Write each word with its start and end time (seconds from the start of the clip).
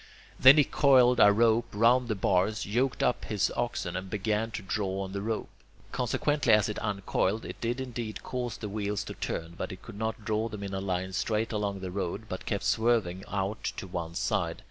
Then 0.39 0.57
he 0.57 0.63
coiled 0.63 1.19
a 1.19 1.31
rope 1.31 1.67
round 1.73 2.07
the 2.07 2.15
bars, 2.15 2.65
yoked 2.65 3.03
up 3.03 3.25
his 3.25 3.51
oxen, 3.55 3.95
and 3.95 4.09
began 4.09 4.49
to 4.49 4.63
draw 4.63 5.03
on 5.03 5.11
the 5.11 5.21
rope. 5.21 5.51
Consequently 5.91 6.53
as 6.53 6.67
it 6.67 6.79
uncoiled, 6.79 7.45
it 7.45 7.61
did 7.61 7.79
indeed 7.79 8.23
cause 8.23 8.57
the 8.57 8.67
wheels 8.67 9.03
to 9.03 9.13
turn, 9.13 9.53
but 9.55 9.71
it 9.71 9.83
could 9.83 9.99
not 9.99 10.25
draw 10.25 10.49
them 10.49 10.63
in 10.63 10.73
a 10.73 10.81
line 10.81 11.13
straight 11.13 11.51
along 11.51 11.81
the 11.81 11.91
road, 11.91 12.23
but 12.27 12.47
kept 12.47 12.63
swerving 12.63 13.23
out 13.27 13.63
to 13.77 13.85
one 13.85 14.15
side. 14.15 14.57